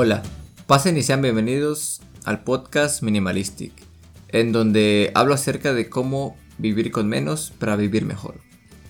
[0.00, 0.22] Hola,
[0.68, 3.72] pasen y sean bienvenidos al podcast Minimalistic,
[4.28, 8.36] en donde hablo acerca de cómo vivir con menos para vivir mejor.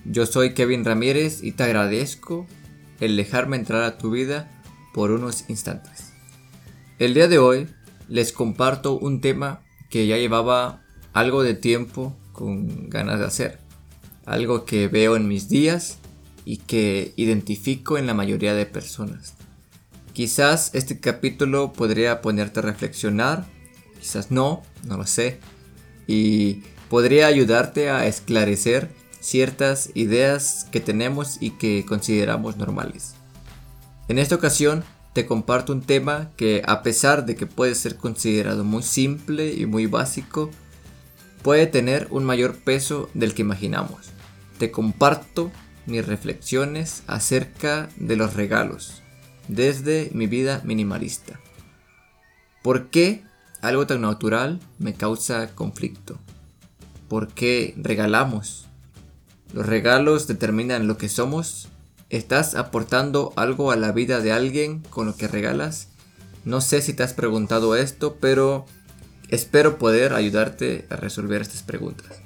[0.05, 2.45] Yo soy Kevin Ramírez y te agradezco
[2.99, 4.51] el dejarme entrar a tu vida
[4.93, 6.13] por unos instantes.
[6.99, 7.67] El día de hoy
[8.07, 13.59] les comparto un tema que ya llevaba algo de tiempo con ganas de hacer.
[14.27, 15.97] Algo que veo en mis días
[16.45, 19.39] y que identifico en la mayoría de personas.
[20.19, 23.45] Quizás este capítulo podría ponerte a reflexionar,
[24.01, 25.39] quizás no, no lo sé.
[26.07, 26.55] Y
[26.89, 28.89] podría ayudarte a esclarecer
[29.21, 33.15] ciertas ideas que tenemos y que consideramos normales.
[34.09, 34.83] En esta ocasión
[35.13, 39.67] te comparto un tema que a pesar de que puede ser considerado muy simple y
[39.67, 40.51] muy básico,
[41.43, 44.09] puede tener un mayor peso del que imaginamos.
[44.57, 45.49] Te comparto
[45.85, 49.01] mis reflexiones acerca de los regalos
[49.49, 51.39] desde mi vida minimalista.
[52.63, 53.23] ¿Por qué
[53.61, 56.17] algo tan natural me causa conflicto?
[57.09, 58.65] ¿Por qué regalamos?
[59.53, 61.67] Los regalos determinan lo que somos.
[62.09, 65.89] ¿Estás aportando algo a la vida de alguien con lo que regalas?
[66.45, 68.65] No sé si te has preguntado esto, pero
[69.29, 72.21] espero poder ayudarte a resolver estas preguntas.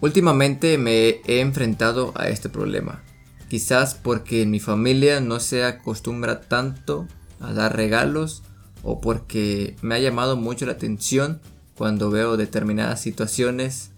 [0.00, 3.02] Últimamente me he enfrentado a este problema.
[3.48, 7.06] Quizás porque en mi familia no se acostumbra tanto
[7.40, 8.42] a dar regalos
[8.82, 11.40] o porque me ha llamado mucho la atención
[11.76, 13.90] cuando veo determinadas situaciones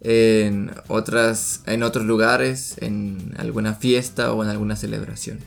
[0.00, 5.38] en otras en otros lugares, en alguna fiesta o en alguna celebración.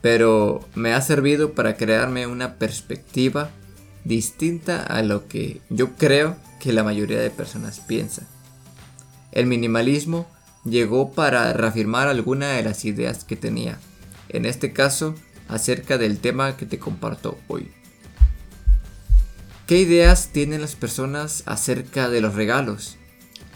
[0.00, 3.50] Pero me ha servido para crearme una perspectiva
[4.04, 8.26] distinta a lo que yo creo que la mayoría de personas piensan.
[9.32, 10.26] El minimalismo
[10.64, 13.78] llegó para reafirmar alguna de las ideas que tenía,
[14.28, 15.14] en este caso
[15.48, 17.70] acerca del tema que te comparto hoy.
[19.66, 22.96] ¿Qué ideas tienen las personas acerca de los regalos?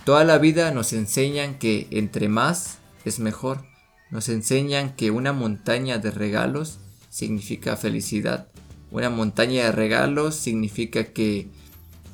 [0.05, 3.65] Toda la vida nos enseñan que entre más es mejor.
[4.11, 6.78] Nos enseñan que una montaña de regalos
[7.11, 8.49] significa felicidad.
[8.91, 11.49] Una montaña de regalos significa que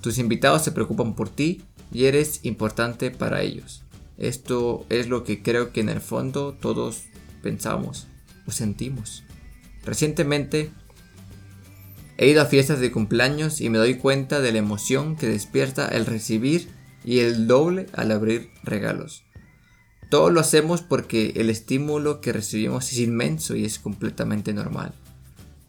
[0.00, 1.62] tus invitados se preocupan por ti
[1.92, 3.82] y eres importante para ellos.
[4.20, 7.04] Esto es lo que creo que en el fondo todos
[7.42, 8.06] pensamos
[8.46, 9.24] o sentimos.
[9.82, 10.70] Recientemente
[12.18, 15.88] he ido a fiestas de cumpleaños y me doy cuenta de la emoción que despierta
[15.88, 16.68] el recibir
[17.02, 19.24] y el doble al abrir regalos.
[20.10, 24.92] Todo lo hacemos porque el estímulo que recibimos es inmenso y es completamente normal.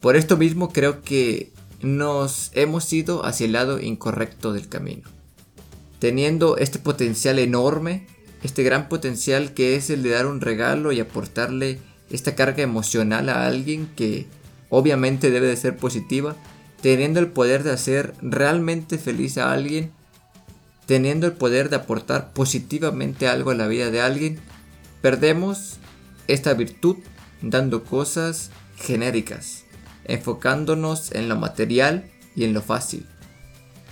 [0.01, 5.07] Por esto mismo creo que nos hemos ido hacia el lado incorrecto del camino.
[5.99, 8.07] Teniendo este potencial enorme,
[8.43, 11.79] este gran potencial que es el de dar un regalo y aportarle
[12.09, 14.27] esta carga emocional a alguien que
[14.69, 16.35] obviamente debe de ser positiva,
[16.81, 19.91] teniendo el poder de hacer realmente feliz a alguien,
[20.85, 24.39] teniendo el poder de aportar positivamente algo a la vida de alguien,
[25.01, 25.77] perdemos
[26.27, 26.97] esta virtud
[27.41, 29.65] dando cosas genéricas,
[30.05, 33.05] enfocándonos en lo material y en lo fácil.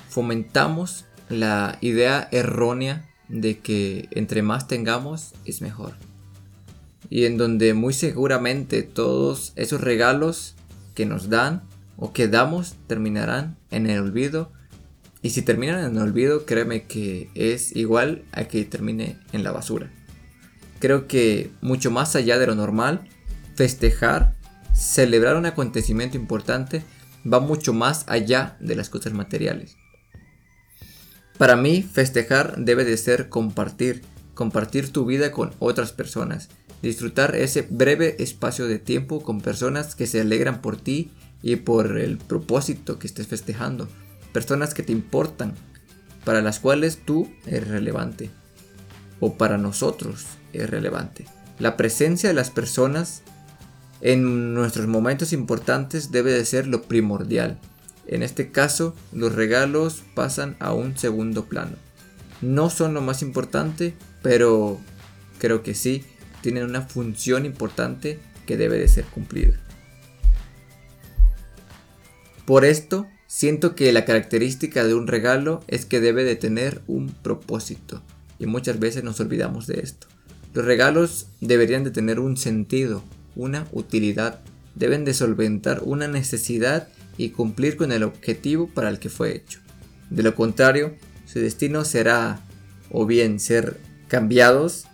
[0.09, 5.93] Fomentamos la idea errónea de que entre más tengamos es mejor.
[7.09, 10.55] Y en donde muy seguramente todos esos regalos
[10.95, 11.63] que nos dan
[11.97, 14.51] o que damos terminarán en el olvido.
[15.21, 19.51] Y si terminan en el olvido, créeme que es igual a que termine en la
[19.51, 19.91] basura.
[20.79, 23.07] Creo que mucho más allá de lo normal,
[23.55, 24.33] festejar,
[24.73, 26.83] celebrar un acontecimiento importante,
[27.31, 29.78] va mucho más allá de las cosas materiales.
[31.39, 34.01] Para mí, festejar debe de ser compartir,
[34.33, 36.49] compartir tu vida con otras personas,
[36.81, 41.11] disfrutar ese breve espacio de tiempo con personas que se alegran por ti
[41.41, 43.87] y por el propósito que estés festejando,
[44.33, 45.53] personas que te importan,
[46.25, 48.29] para las cuales tú eres relevante,
[49.21, 51.25] o para nosotros es relevante.
[51.57, 53.21] La presencia de las personas
[54.01, 57.57] en nuestros momentos importantes debe de ser lo primordial.
[58.09, 61.77] En este caso, los regalos pasan a un segundo plano.
[62.41, 64.79] No son lo más importante, pero
[65.37, 66.03] creo que sí
[66.41, 68.17] tienen una función importante
[68.47, 69.59] que debe de ser cumplida.
[72.47, 77.09] Por esto, siento que la característica de un regalo es que debe de tener un
[77.09, 78.01] propósito,
[78.39, 80.07] y muchas veces nos olvidamos de esto.
[80.55, 83.03] Los regalos deberían de tener un sentido,
[83.35, 84.39] una utilidad,
[84.73, 86.87] deben de solventar una necesidad
[87.19, 89.59] y cumplir con el objetivo para el que fue hecho.
[90.09, 90.95] De lo contrario,
[91.25, 92.39] su destino será
[92.89, 93.77] o bien ser
[94.07, 94.85] cambiados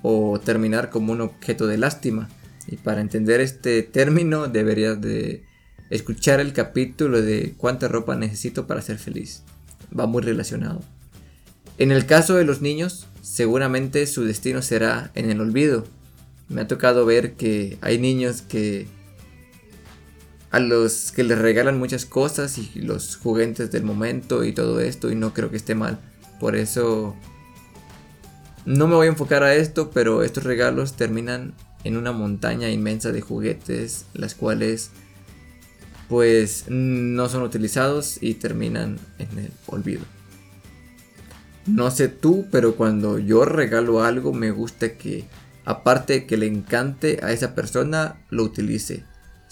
[0.00, 2.28] o terminar como un objeto de lástima
[2.66, 5.44] Y para entender este término deberías de
[5.90, 9.42] escuchar el capítulo de cuánta ropa necesito para ser feliz.
[9.96, 10.80] Va muy relacionado.
[11.76, 15.84] En el caso de los niños, seguramente su destino será en el olvido.
[16.48, 18.88] Me ha tocado ver que hay niños que
[20.50, 25.10] a los que les regalan muchas cosas y los juguetes del momento y todo esto
[25.10, 25.98] y no creo que esté mal.
[26.40, 27.16] Por eso
[28.64, 31.54] no me voy a enfocar a esto, pero estos regalos terminan
[31.84, 34.90] en una montaña inmensa de juguetes, las cuales
[36.08, 40.02] pues no son utilizados y terminan en el olvido.
[41.66, 45.24] No sé tú, pero cuando yo regalo algo me gusta que
[45.64, 49.04] aparte que le encante a esa persona, lo utilice.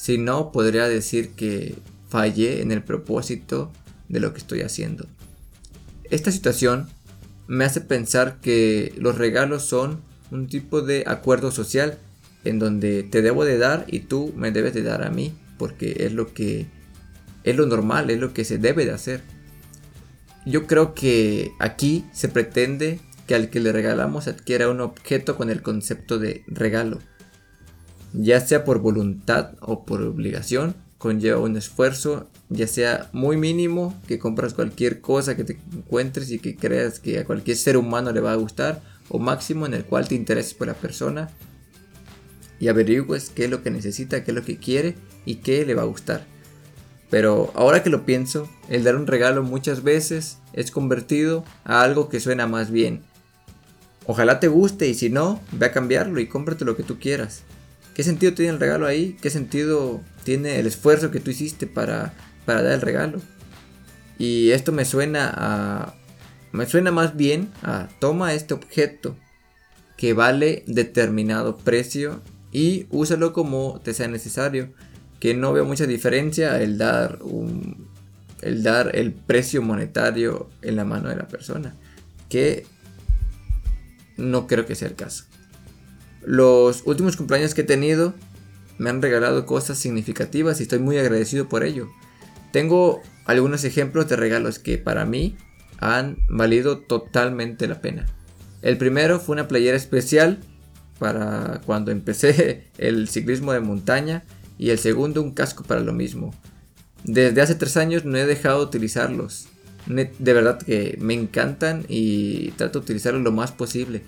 [0.05, 1.77] Si no, podría decir que
[2.11, 3.73] fallé en el propósito
[4.11, 5.07] de lo que estoy haciendo.
[6.11, 6.91] Esta situación
[7.47, 11.97] me hace pensar que los regalos son un tipo de acuerdo social
[12.45, 15.97] en donde te debo de dar y tú me debes de dar a mí porque
[16.01, 16.67] es lo que
[17.43, 19.23] es lo normal, es lo que se debe de hacer.
[20.45, 25.49] Yo creo que aquí se pretende que al que le regalamos adquiera un objeto con
[25.49, 26.99] el concepto de regalo.
[28.15, 34.19] Ya sea por voluntad o por obligación, conlleva un esfuerzo, ya sea muy mínimo, que
[34.19, 38.21] compras cualquier cosa que te encuentres y que creas que a cualquier ser humano le
[38.21, 41.29] va a gustar, o máximo en el cual te intereses por la persona
[42.61, 44.95] y averigües qué es lo que necesita, qué es lo que quiere
[45.27, 46.25] y qué le va a gustar.
[47.11, 52.09] Pero ahora que lo pienso, el dar un regalo muchas veces es convertido a algo
[52.09, 53.03] que suena más bien.
[54.07, 57.43] Ojalá te guste y si no, ve a cambiarlo y cómprate lo que tú quieras.
[57.95, 59.17] ¿Qué sentido tiene el regalo ahí?
[59.23, 62.13] ¿Qué sentido tiene el esfuerzo que tú hiciste para,
[62.45, 63.21] para dar el regalo?
[64.19, 65.95] Y esto me suena a...
[66.53, 69.17] Me suena más bien a toma este objeto
[69.97, 74.73] que vale determinado precio y úsalo como te sea necesario.
[75.19, 77.89] Que no veo mucha diferencia el dar un,
[78.43, 81.75] el dar el precio monetario en la mano de la persona.
[82.29, 82.67] Que
[84.17, 85.25] no creo que sea el caso.
[86.27, 88.15] Los últimos cumpleaños que he tenido
[88.79, 91.89] me han regalado cosas significativas y estoy muy agradecido por ello.
[92.53, 95.37] Tengo algunos ejemplos de regalos que para mí
[95.79, 98.07] han valido totalmente la pena.
[98.63, 100.39] El primero fue una playera especial
[100.99, 104.25] para cuando empecé el ciclismo de montaña
[104.59, 106.35] y el segundo un casco para lo mismo.
[107.03, 109.49] Desde hace tres años no he dejado de utilizarlos.
[109.87, 114.03] De verdad que me encantan y trato de utilizarlos lo más posible.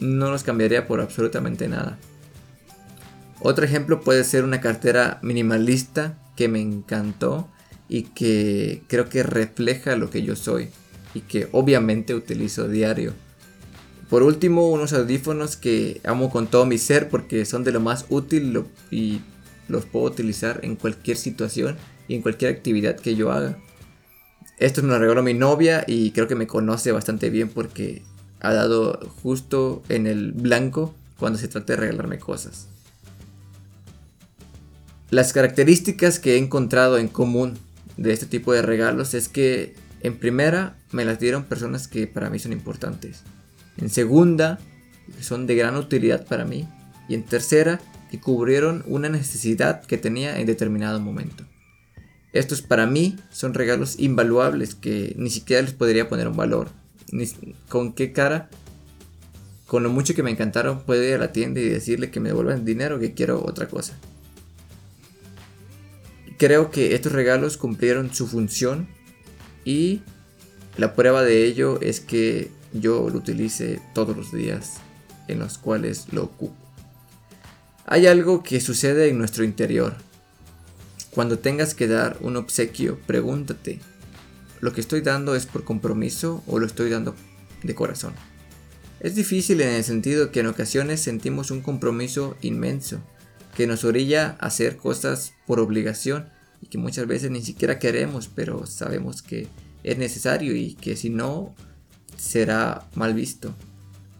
[0.00, 1.98] No los cambiaría por absolutamente nada.
[3.40, 7.48] Otro ejemplo puede ser una cartera minimalista que me encantó
[7.88, 10.70] y que creo que refleja lo que yo soy
[11.14, 13.12] y que obviamente utilizo diario.
[14.08, 18.06] Por último, unos audífonos que amo con todo mi ser porque son de lo más
[18.10, 19.20] útil y
[19.68, 21.76] los puedo utilizar en cualquier situación
[22.08, 23.58] y en cualquier actividad que yo haga.
[24.58, 28.02] Esto me lo regaló mi novia y creo que me conoce bastante bien porque
[28.42, 32.66] ha dado justo en el blanco cuando se trata de regalarme cosas.
[35.10, 37.58] Las características que he encontrado en común
[37.96, 42.30] de este tipo de regalos es que en primera me las dieron personas que para
[42.30, 43.22] mí son importantes.
[43.76, 44.58] En segunda,
[45.20, 46.66] son de gran utilidad para mí.
[47.08, 47.80] Y en tercera,
[48.10, 51.44] que cubrieron una necesidad que tenía en determinado momento.
[52.32, 56.68] Estos para mí son regalos invaluables que ni siquiera les podría poner un valor.
[57.68, 58.48] Con qué cara,
[59.66, 62.30] con lo mucho que me encantaron, puedo ir a la tienda y decirle que me
[62.30, 63.94] devuelvan dinero que quiero otra cosa.
[66.38, 68.88] Creo que estos regalos cumplieron su función
[69.64, 70.02] y
[70.76, 74.78] la prueba de ello es que yo lo utilice todos los días
[75.28, 76.56] en los cuales lo ocupo.
[77.86, 79.94] Hay algo que sucede en nuestro interior.
[81.10, 83.80] Cuando tengas que dar un obsequio, pregúntate,
[84.62, 87.14] ¿lo que estoy dando es por compromiso o lo estoy dando
[87.64, 88.14] de corazón?
[89.00, 93.00] Es difícil en el sentido que en ocasiones sentimos un compromiso inmenso,
[93.56, 96.28] que nos orilla a hacer cosas por obligación
[96.60, 99.48] y que muchas veces ni siquiera queremos, pero sabemos que
[99.82, 101.56] es necesario y que si no
[102.16, 103.52] será mal visto.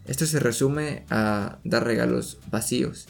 [0.06, 3.06] Esto se resume a dar regalos vacíos.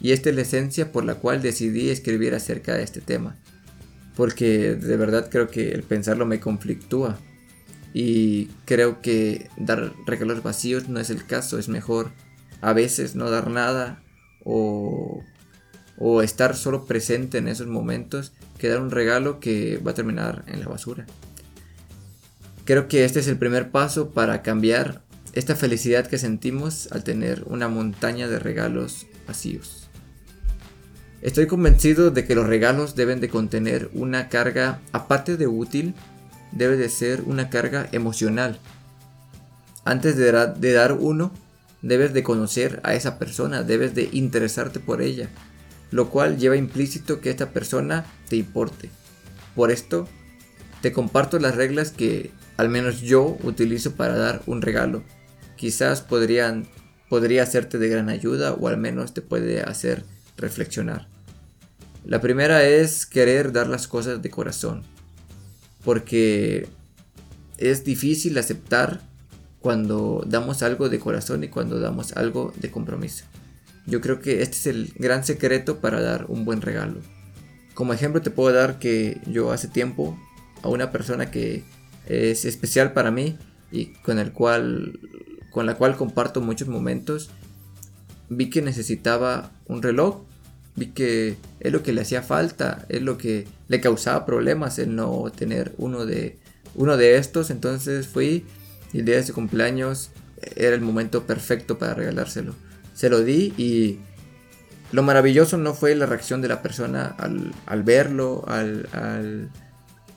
[0.00, 3.36] Y esta es la esencia por la cual decidí escribir acerca de este tema.
[4.18, 7.16] Porque de verdad creo que el pensarlo me conflictúa.
[7.94, 11.56] Y creo que dar regalos vacíos no es el caso.
[11.56, 12.10] Es mejor
[12.60, 14.02] a veces no dar nada
[14.44, 15.22] o,
[16.24, 20.58] estar solo presente en esos momentos que dar un regalo que va a terminar en
[20.58, 21.06] la basura.
[22.64, 25.00] Creo que este es el primer paso para cambiar
[25.32, 29.88] esta felicidad que sentimos al tener una montaña de regalos vacíos.
[31.20, 35.94] Estoy convencido de que los regalos deben de contener una carga, aparte de útil,
[36.52, 38.60] debe de ser una carga emocional.
[39.84, 41.32] Antes de, dar uno,
[41.82, 45.28] debes de conocer a esa persona, debes de interesarte por ella,
[45.90, 48.90] lo cual lleva implícito que esta persona te importe.
[49.56, 50.06] Por esto,
[50.82, 55.02] te comparto las reglas que al menos yo utilizo para dar un regalo.
[55.56, 56.68] Quizás podrían,
[57.08, 60.04] podría hacerte de gran ayuda o al menos te puede hacer
[60.38, 61.08] reflexionar.
[62.04, 64.82] La primera es querer dar las cosas de corazón.
[65.84, 66.68] Porque
[67.58, 69.00] es difícil aceptar
[69.60, 73.24] cuando damos algo de corazón y cuando damos algo de compromiso.
[73.86, 77.00] Yo creo que este es el gran secreto para dar un buen regalo.
[77.74, 80.18] Como ejemplo te puedo dar que yo hace tiempo
[80.62, 81.64] a una persona que
[82.06, 83.36] es especial para mí
[83.70, 84.98] y con el cual
[85.50, 87.30] con la cual comparto muchos momentos
[88.28, 90.22] vi que necesitaba un reloj
[90.76, 94.94] vi que es lo que le hacía falta es lo que le causaba problemas el
[94.94, 96.38] no tener uno de
[96.74, 98.44] uno de estos entonces fui
[98.92, 100.10] y el día de su cumpleaños
[100.56, 102.54] era el momento perfecto para regalárselo
[102.94, 103.98] se lo di y
[104.92, 109.50] lo maravilloso no fue la reacción de la persona al, verlo al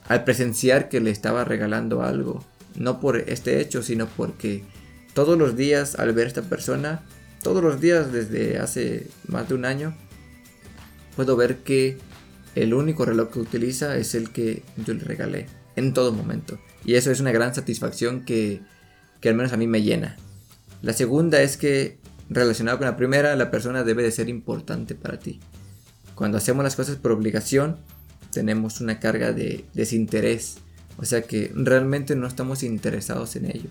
[0.08, 2.44] al presenciar que le estaba regalando algo.
[2.76, 4.64] No por este hecho, sino porque
[5.14, 7.02] todos los días al ver esta persona,
[7.42, 9.96] todos los días desde hace más de un año,
[11.16, 11.98] puedo ver que
[12.54, 15.46] el único reloj que utiliza es el que yo le regalé
[15.76, 16.58] en todo momento.
[16.84, 18.60] Y eso es una gran satisfacción que,
[19.20, 20.16] que al menos a mí me llena.
[20.82, 25.18] La segunda es que, relacionado con la primera, la persona debe de ser importante para
[25.18, 25.40] ti.
[26.14, 27.78] Cuando hacemos las cosas por obligación,
[28.32, 30.58] tenemos una carga de desinterés.
[30.98, 33.70] O sea que realmente no estamos interesados en ello.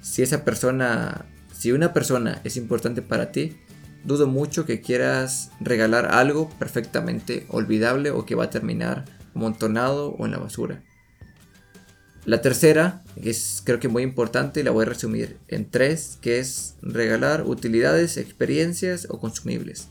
[0.00, 1.26] Si esa persona,
[1.58, 3.56] si una persona es importante para ti,
[4.04, 10.24] dudo mucho que quieras regalar algo perfectamente olvidable o que va a terminar amontonado o
[10.24, 10.84] en la basura.
[12.24, 16.38] La tercera, que es creo que muy importante, la voy a resumir en tres, que
[16.38, 19.88] es regalar utilidades, experiencias o consumibles.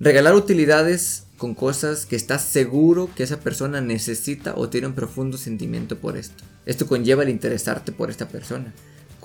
[0.00, 5.36] Regalar utilidades con cosas que estás seguro que esa persona necesita o tiene un profundo
[5.36, 6.42] sentimiento por esto.
[6.64, 8.72] Esto conlleva el interesarte por esta persona.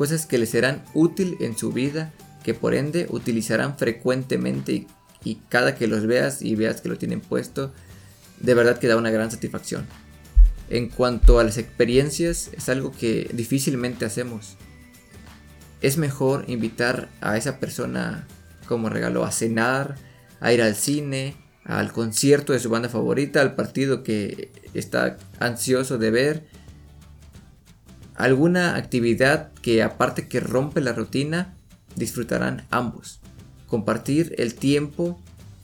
[0.01, 2.11] Cosas que le serán útil en su vida,
[2.43, 4.87] que por ende utilizarán frecuentemente
[5.23, 7.71] y, cada que los veas y veas que lo tienen puesto,
[8.39, 9.85] de verdad que da una gran satisfacción.
[10.71, 14.57] En cuanto a las experiencias, es algo que difícilmente hacemos.
[15.81, 18.25] Es mejor invitar a esa persona
[18.67, 19.97] como regalo a cenar,
[20.39, 25.99] a ir al cine, al concierto de su banda favorita, al partido que está ansioso
[25.99, 26.47] de ver,
[28.15, 31.53] alguna actividad que aparte que rompe la rutina,
[31.95, 33.19] disfrutarán ambos.
[33.67, 35.19] Compartir el tiempo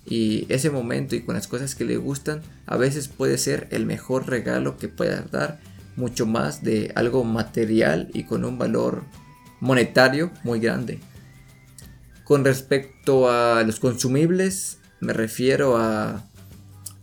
[0.06, 3.86] y ese momento y con las cosas que le gustan a veces puede ser el
[3.86, 5.60] mejor regalo que puedas dar,
[5.96, 9.04] mucho más de algo material y con un valor
[9.60, 11.00] monetario muy grande.
[12.24, 16.24] Con respecto a los consumibles, me refiero a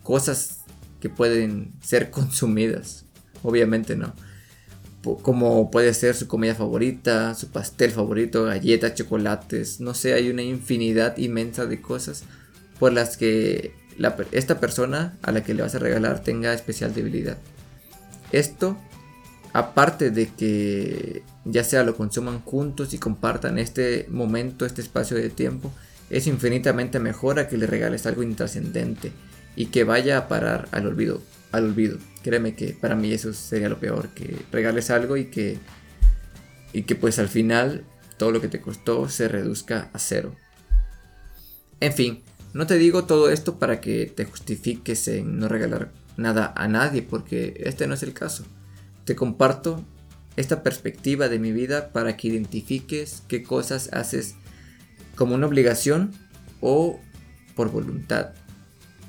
[0.03, 0.61] cosas
[1.01, 3.05] que pueden ser consumidas.
[3.43, 4.15] Obviamente no.
[5.05, 9.81] Como puede ser su comida favorita, su pastel favorito, galletas, chocolates.
[9.81, 12.25] No sé, hay una infinidad inmensa de cosas
[12.79, 13.73] por las que
[14.33, 17.39] esta persona a la que le vas a regalar tenga especial debilidad.
[18.33, 18.77] Esto,
[19.53, 25.31] aparte de que ya sea lo consuman juntos y compartan este momento, este espacio de
[25.31, 25.71] tiempo,
[26.11, 29.13] es infinitamente mejor a que le regales algo intrascendente
[29.57, 31.21] y que vaya a parar al olvido.
[31.55, 31.99] Al olvido.
[32.25, 35.59] Créeme que para mí eso sería lo peor, que regales algo y que
[36.73, 37.85] y que pues al final
[38.17, 40.35] todo lo que te costó se reduzca a cero.
[41.79, 46.53] En fin, no te digo todo esto para que te justifiques en no regalar nada
[46.57, 48.45] a nadie, porque este no es el caso.
[49.05, 49.85] Te comparto
[50.35, 54.35] esta perspectiva de mi vida para que identifiques qué cosas haces
[55.15, 56.11] como una obligación
[56.61, 56.99] o
[57.55, 58.33] por voluntad,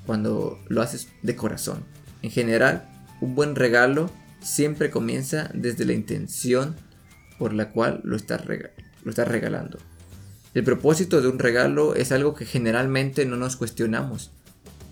[0.06, 1.95] cuando lo haces de corazón.
[2.26, 2.90] En general,
[3.22, 4.10] un buen regalo
[4.42, 6.76] siempre comienza desde la intención
[7.38, 9.78] por la cual lo estás, regalando.
[10.56, 14.32] El propósito de un regalo es algo que generalmente no nos cuestionamos,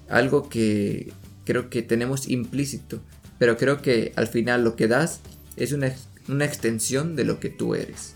[0.09, 1.11] algo que
[1.43, 3.01] creo que tenemos implícito,
[3.39, 5.21] pero creo que al final lo que das
[5.55, 5.91] es una,
[6.27, 8.13] una extensión de lo que tú eres.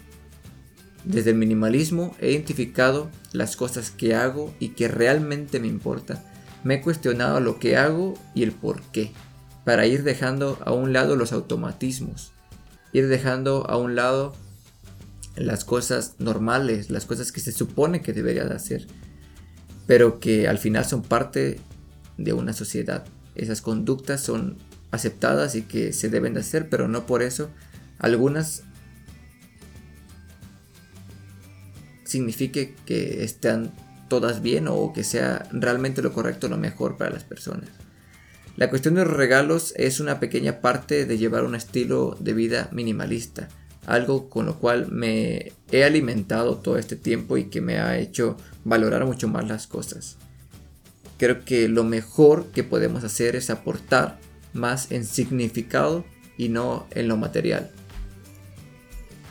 [1.06, 6.22] Desde el minimalismo he identificado las cosas que hago y que realmente me importan.
[6.68, 9.14] Me he cuestionado lo que hago y el por qué,
[9.64, 12.34] para ir dejando a un lado los automatismos,
[12.92, 14.36] ir dejando a un lado
[15.38, 18.86] las cosas normales, las cosas que se supone que debería de hacer.
[19.86, 21.58] pero que al final son parte
[22.18, 23.06] de una sociedad.
[23.36, 24.58] Esas conductas son
[24.92, 27.50] aceptadas y que se deben de hacer, pero no por eso
[27.98, 28.64] algunas
[32.04, 33.72] signifique que están
[34.08, 37.70] todas bien o que sea realmente lo correcto, lo mejor para las personas.
[38.56, 42.70] La cuestión de los regalos es una pequeña parte de llevar un estilo de vida
[42.72, 43.50] minimalista,
[43.86, 48.36] algo con lo cual me he alimentado todo este tiempo y que me ha hecho
[48.64, 50.18] valorar mucho más las cosas.
[51.18, 54.20] Creo que lo mejor que podemos hacer es aportar
[54.54, 56.04] más en significado
[56.38, 57.72] y no en lo material.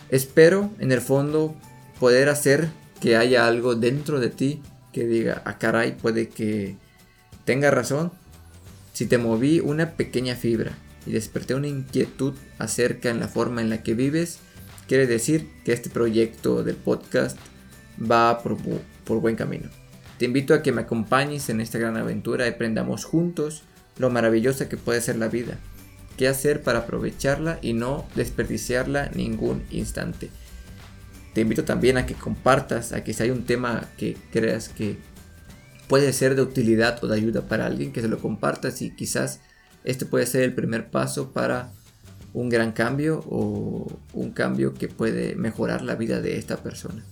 [0.09, 1.55] Espero en el fondo
[1.99, 2.69] poder hacer
[2.99, 4.61] que haya algo dentro de ti
[4.91, 6.75] que diga, ah, caray, puede que
[7.45, 8.11] tenga razón
[8.93, 10.71] si te moví una pequeña fibra
[11.05, 14.39] y desperté una inquietud acerca en la forma en la que vives,
[14.87, 17.37] quiere decir que este proyecto del podcast
[17.99, 18.57] va por,
[19.05, 19.69] por buen camino.
[20.17, 23.61] Te invito a que me acompañes en esta gran aventura y aprendamos juntos
[23.97, 25.59] lo maravillosa que puede ser la vida,
[26.17, 30.29] qué hacer para aprovecharla y no desperdiciarla ningún instante.
[31.37, 34.97] Te invito también a que compartas, a que si hay un tema que creas que
[35.87, 39.39] puede ser de utilidad o de ayuda para alguien, que se lo compartas y quizás
[39.83, 41.71] este puede ser el primer paso para
[42.33, 47.05] un gran cambio o un cambio que puede mejorar la vida de esta persona.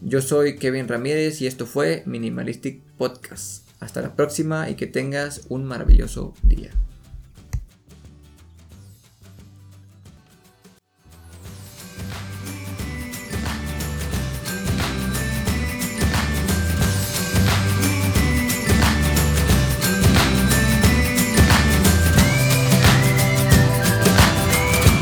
[0.00, 3.68] Yo soy Kevin Ramírez y esto fue Minimalistic Podcast.
[3.78, 6.72] Hasta la próxima y que tengas un maravilloso día.